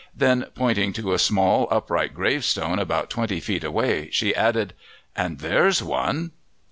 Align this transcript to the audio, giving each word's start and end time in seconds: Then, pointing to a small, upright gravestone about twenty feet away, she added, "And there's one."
Then, 0.15 0.47
pointing 0.55 0.93
to 0.93 1.13
a 1.13 1.19
small, 1.19 1.67
upright 1.69 2.15
gravestone 2.15 2.79
about 2.79 3.11
twenty 3.11 3.39
feet 3.39 3.63
away, 3.63 4.09
she 4.09 4.33
added, 4.35 4.73
"And 5.15 5.37
there's 5.37 5.83
one." 5.83 6.31